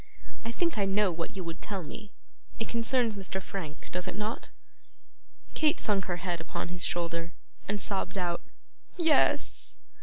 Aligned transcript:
I 0.43 0.51
think 0.51 0.79
I 0.79 0.85
know 0.85 1.11
what 1.11 1.35
you 1.35 1.43
would 1.43 1.61
tell 1.61 1.83
me. 1.83 2.11
It 2.57 2.67
concerns 2.67 3.15
Mr. 3.15 3.39
Frank, 3.39 3.89
does 3.91 4.07
it 4.07 4.15
not?' 4.15 4.49
Kate 5.53 5.79
sunk 5.79 6.05
her 6.05 6.17
head 6.17 6.41
upon 6.41 6.69
his 6.69 6.83
shoulder, 6.83 7.33
and 7.67 7.79
sobbed 7.79 8.17
out 8.17 8.41
'Yes. 8.97 9.77